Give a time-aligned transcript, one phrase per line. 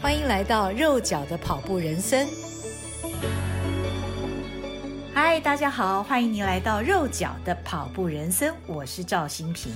[0.00, 2.28] 欢迎来到肉脚的跑步人生。
[5.14, 9.72] 嗨，大家好，欢迎您来到肉脚的跑步人生，我是赵新平。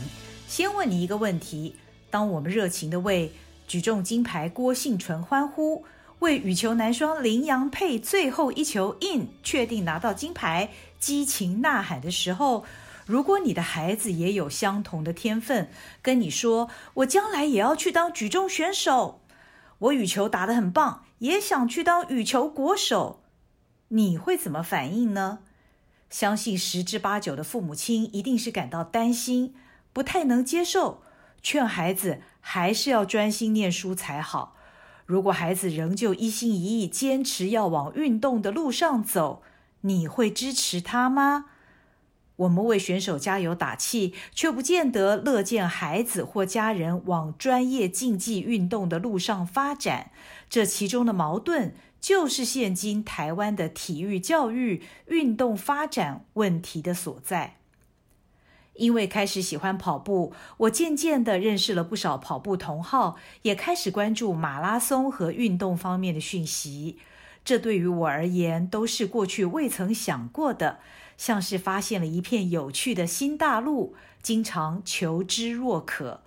[0.47, 1.75] 先问你一个问题：
[2.11, 3.33] 当我们热情地为
[3.67, 5.85] 举重金牌郭婞淳欢呼，
[6.19, 12.65] 为羽球男双林洋配最后一球 in 确定拿到金牌，激情呐喊的时候，
[13.07, 15.71] 如果你的孩子也有相同的天分，
[16.03, 19.20] 跟你说：“我将来也要去当举重选手，
[19.81, 23.23] 我羽球打得很棒，也想去当羽球国手。”
[23.93, 25.41] 你会怎么反应呢？
[26.09, 29.55] 相信十之八九的父母亲一定是感到担心，
[29.93, 31.03] 不太能接受，
[31.43, 34.57] 劝孩子还是要专心念书才好。
[35.07, 39.43] 如果孩子仍旧一心一意坚持要往运动的路上走，
[39.81, 41.47] 你会支持他吗？
[42.41, 50.11] 我们为选手加油打气，却不见得乐见孩子或家人往专业竞技运动的路上发展。
[50.49, 57.57] 这其中的矛盾，就是现今台湾的体育教育、运动发展问题的所在。
[58.75, 66.97] 因为开始喜欢跑步，我渐渐地认识了不少跑步同好，也开始关注马拉松和运动方面的讯息。
[67.45, 70.79] 这对于我而言，都是过去未曾想过的。
[71.21, 76.23] 像是发现了一片有趣的新大陆，经常求知若渴。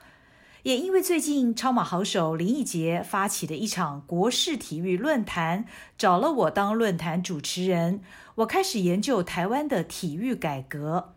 [0.61, 5.66] 也因为最近超马好手林奕杰发起的一场国事体育论坛，
[5.97, 8.02] 找了我当论坛主持人，
[8.36, 11.16] 我开始研究台湾的体育改革。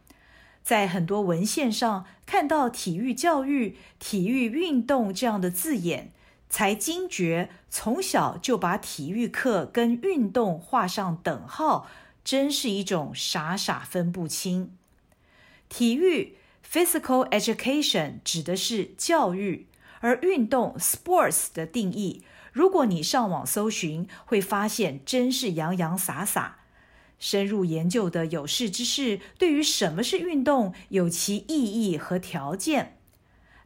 [0.62, 6.12] 在很多文献上看到“体育教育”“体育运动”这样的字眼，
[6.48, 11.86] 才惊觉从小就把体育课跟运动画上等号。
[12.26, 14.76] 真是一种傻傻分不清。
[15.68, 16.34] 体育
[16.68, 19.68] （physical education） 指的是教育，
[20.00, 26.58] 而运动 （sports） 的定义，如果你上网搜寻，会发现真是洋洋洒洒。
[27.20, 32.98] 深入研究的有识之士，对于什么是运动有其意义和条件。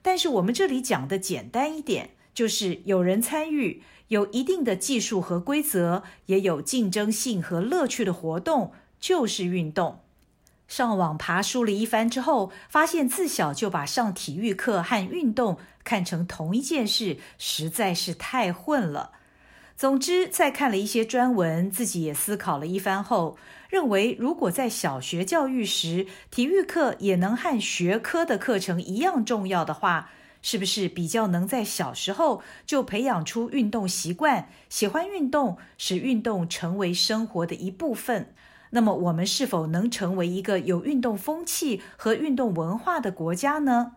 [0.03, 3.83] 但是我们这里讲的简单一点，就是有人参与。
[4.11, 10.01] 有一定的技术和规则，也有竞争性和乐趣的活动，就是运动。
[10.67, 19.13] 上网爬梳了一番之后，发现自小就把上体育课和运动看成同一件事，实在是太混了。
[19.77, 23.39] 总之，在看了一些专文，自己也思考了一番后，
[23.69, 30.11] 认为如果在小学教育时，体育课也能和学科的课程一样重要的话，
[30.43, 38.35] 是不是比较能在小时候就培养出运动习惯，喜欢运动，使运动成为生活的一部分？
[38.71, 43.97] 那么，我们是否能成为一个有运动风气和运动文化的国家呢？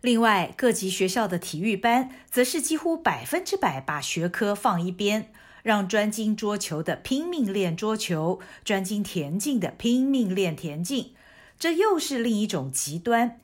[0.00, 5.30] 另外，各级学校的体育班则是几乎百分之百把学科放一边，
[5.62, 11.12] 让专精桌球的拼命练桌球，专精田径的拼命练田径，
[11.58, 13.40] 这又是另一种极端。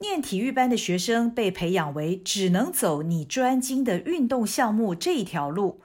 [0.00, 5.80] 念体育班的学生被培养为只能走你专精的运动项目这一条路，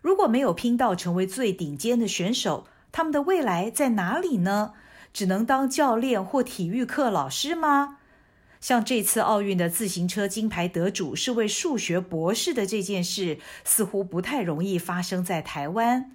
[0.00, 4.74] 如果没有拼到成为最顶尖的选手，他们的未来在哪里呢？
[5.12, 7.98] 只能当教练或体育课老师吗？
[8.60, 16.12] 像这次奥运的自行车金牌得主是位数学博士的这件事，似乎不太容易发生在台湾。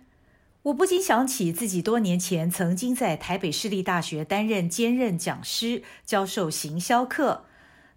[0.64, 7.46] 我不禁想起自己多年前曾经在台北市立大学担任兼任讲师，教授行销课。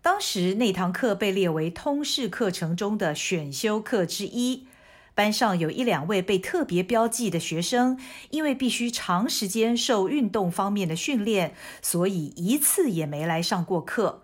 [0.00, 4.66] 当时那堂课被列为通识课程中的选修课之一。
[5.14, 7.98] 班上有一两位被特别标记的学生，
[8.30, 14.22] 因为必须长时间受运动方面的训练，所以一次也没来上过课。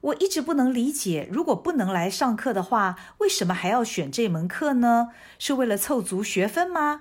[0.00, 5.08] 我一直不能理解，如果不能来上课的话，为什么还要选这门课呢？
[5.40, 7.00] 是为了凑足学分吗？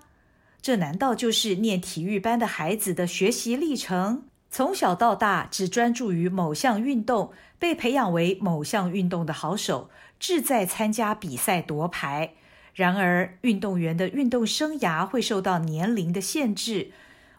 [0.64, 4.24] 这难道就是念体育班的孩子的学习历程？
[4.50, 9.90] 从小到大只专注于某项运动，被培养为某项运动的好手，
[10.22, 12.36] 志在参加比赛夺牌。
[12.74, 16.92] 然而，运动员的运动生涯会受到年龄的限制。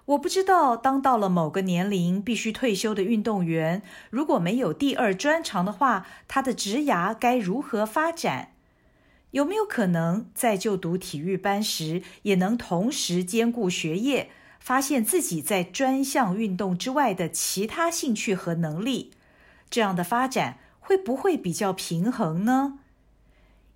[0.05, 3.81] 我不知道，当到了某个年龄必须退休的运动员，
[4.11, 8.51] 如果没有第二专长的话，他的职涯该如何发展？
[9.35, 19.11] 有没有可能在就读体育班时，也能同时兼顾学业，发现自己在专项运动之外的其他兴趣和能力？
[19.69, 22.79] 这样的发展会不会比较平衡呢？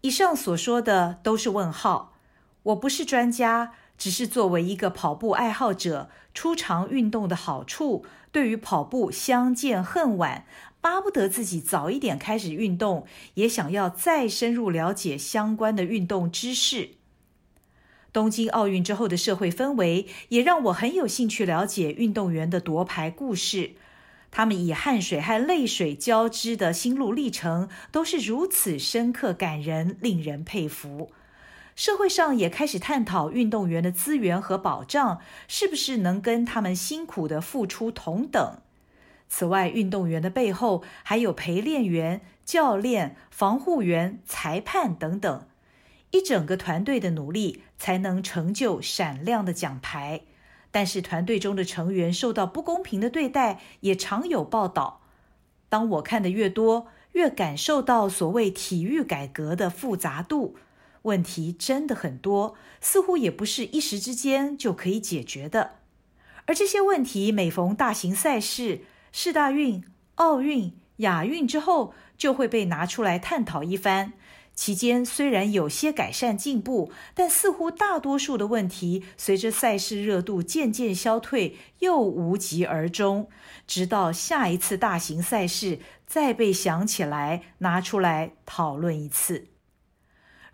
[0.02, 2.14] 以上所说的都是问号。
[2.62, 10.46] 我不是专家，只是作为一个跑步爱好者，初尝运动的好处，对于跑步相见恨晚，
[10.80, 13.04] 巴不得自己早一点开始运动，
[13.34, 16.90] 也想要再深入了解相关的运动知识。
[18.10, 23.72] 东京奥运之后的社会氛围，也让我很有兴趣了解运动员的夺牌故事。
[24.30, 31.10] 他们以汗水和泪水交织的心路历程，都是如此深刻、感人，令人佩服。
[31.78, 38.58] 社会上也开始探讨运动员的资源和保障，是不是能跟他们辛苦的付出同等？
[39.28, 45.46] 此外，运动员的背后还有陪练员、教练、防护员、裁判等等，
[46.10, 50.22] 一整个团队的努力才能成就闪亮的奖牌。
[50.72, 55.02] 但是，团队中的成员受到不公平的对待也常有报道。
[55.68, 60.56] 当我看得越多，越感受到所谓体育改革的复杂度。
[61.08, 65.76] 问题真的很多，似乎也不是一时之间就可以解决的。
[66.44, 69.82] 而这些问题每逢大型赛事、世大运、
[70.14, 74.12] 奥运、亚运之后，就会被拿出来探讨一番。
[74.54, 83.28] 期间虽然有些改善进步，但似乎大多数的问题随着赛事热度渐渐消退，又无疾而终，
[83.66, 89.46] 直到下一次大型赛事再被想起来拿出来讨论一次。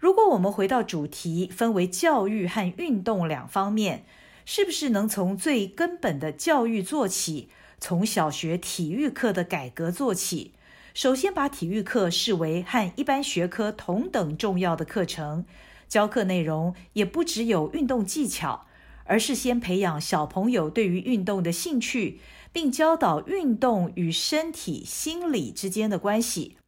[0.04, 4.04] 如果我们回到主题，分为教育和运动两方面，
[4.44, 7.48] 是不是能从最根本的教育做起，
[7.80, 10.52] 从小学体育课的改革做起？
[10.92, 15.46] 首先把体育课视为和一般学科同等重要的课程，
[15.88, 18.66] 教课内容也不只有运动技巧，
[19.04, 22.20] 而是先培养小朋友对于运动的兴趣，
[22.52, 26.58] 并教导运动与身体、心理之间的关系。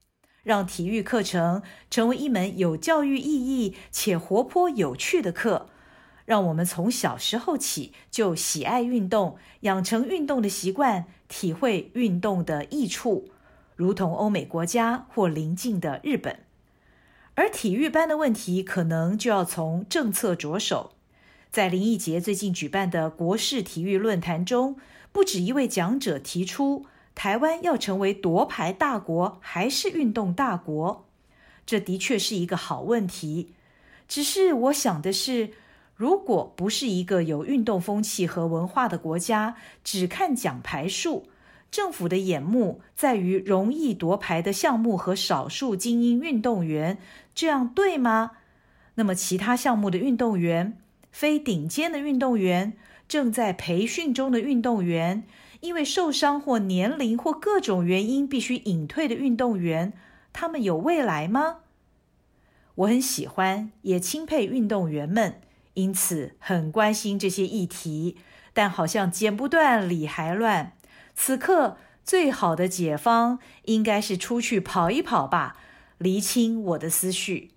[0.47, 1.61] 让体育课程
[1.91, 5.69] 成为一门有教育意义且活泼有趣的课，
[6.25, 13.29] 让我们从小时候起就喜爱运动，养成运动的习惯，体会运动的益处，
[13.75, 16.39] 如同欧美国家或邻近的日本。
[17.35, 20.93] 而体育班的问题，可能就要从政策着手。
[21.51, 24.77] 在林毅杰最近举办的国事体育论坛中，
[25.11, 26.87] 不止一位讲者提出。
[27.17, 31.07] 台湾要成为夺牌大国还是运动大国？
[31.65, 33.55] 这的确是一个好问题。
[34.07, 35.51] 只是我想的是，
[35.97, 41.27] 如果不是一个有运动风气和文化的国家，只看奖牌数，
[41.71, 46.99] 政府的眼目在于容易夺牌的项目和少数精英运动员，
[47.35, 48.33] 这样对吗？
[48.97, 50.77] 那么其他项目的运动员，
[51.11, 52.75] 非顶尖的运动员，
[53.09, 55.25] 正在培训中的运动员，
[55.61, 59.93] 因为受伤或年龄或各种原因必须隐退的运动员，
[60.33, 61.59] 他们有未来吗？
[62.77, 65.41] 我很喜欢，也钦佩运动员们，
[65.75, 68.17] 因此很关心这些议题。
[68.53, 70.73] 但好像剪不断，理还乱。
[71.15, 75.57] 此刻最好的解方，应该是出去跑一跑吧，
[75.99, 77.51] 厘清我的思绪。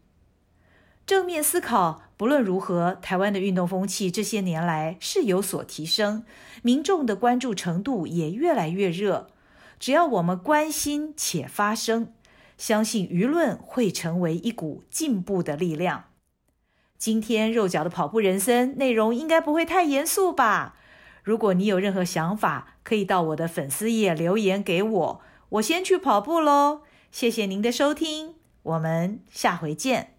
[1.10, 6.24] 正面思考，不论如何，台湾的运动风气这些年来是有所提升，
[6.62, 9.32] 民众的关注程度也越来越热。
[9.80, 12.14] 只要我们关心且发声，
[12.60, 16.04] 相信舆论会成为一股进步的力量。
[17.00, 20.76] 今天肉脚的跑步人生内容应该不会太严肃吧？
[21.24, 25.22] 如果你有任何想法，可以到我的粉丝页留言给我。
[25.50, 30.19] 我先去跑步喽，谢谢您的收听，我们下回见。